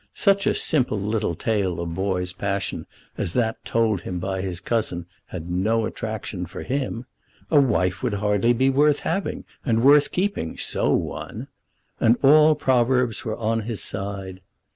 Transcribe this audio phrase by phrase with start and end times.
[0.15, 2.87] Such a simple little tale of boy's passion
[3.19, 7.05] as that told him by his cousin had no attraction for him.
[7.51, 11.49] A wife would hardly be worth having, and worth keeping, so won.
[11.99, 14.41] And all proverbs were on his side.